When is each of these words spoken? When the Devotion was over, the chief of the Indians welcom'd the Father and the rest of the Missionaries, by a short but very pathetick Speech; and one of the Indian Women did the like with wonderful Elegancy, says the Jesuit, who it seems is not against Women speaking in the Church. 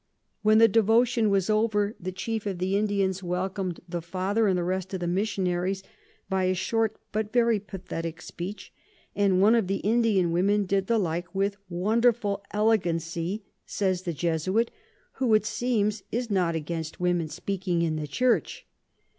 When 0.41 0.57
the 0.57 0.67
Devotion 0.67 1.29
was 1.29 1.47
over, 1.47 1.95
the 1.99 2.11
chief 2.11 2.47
of 2.47 2.57
the 2.57 2.75
Indians 2.75 3.21
welcom'd 3.21 3.81
the 3.87 4.01
Father 4.01 4.47
and 4.47 4.57
the 4.57 4.63
rest 4.63 4.95
of 4.95 4.99
the 4.99 5.05
Missionaries, 5.05 5.83
by 6.27 6.45
a 6.45 6.55
short 6.55 6.97
but 7.11 7.31
very 7.31 7.59
pathetick 7.59 8.19
Speech; 8.19 8.73
and 9.15 9.43
one 9.43 9.53
of 9.53 9.67
the 9.67 9.77
Indian 9.81 10.31
Women 10.31 10.65
did 10.65 10.87
the 10.87 10.97
like 10.97 11.35
with 11.35 11.57
wonderful 11.69 12.43
Elegancy, 12.49 13.43
says 13.67 14.01
the 14.01 14.13
Jesuit, 14.13 14.71
who 15.17 15.35
it 15.35 15.45
seems 15.45 16.01
is 16.11 16.31
not 16.31 16.55
against 16.55 16.99
Women 16.99 17.27
speaking 17.29 17.83
in 17.83 17.95
the 17.95 18.07
Church. 18.07 18.65